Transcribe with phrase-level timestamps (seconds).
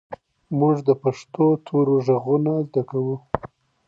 [0.59, 3.15] موږ د پښتو تورو ږغونه زده کوو.